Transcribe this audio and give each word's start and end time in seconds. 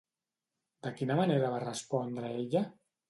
De 0.87 0.93
quina 1.01 1.17
manera 1.19 1.53
va 1.57 1.63
respondre 1.67 2.33
ella? 2.41 2.65